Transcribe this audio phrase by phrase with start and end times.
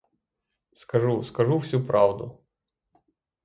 [0.73, 2.43] Скажу, скажу всю правду.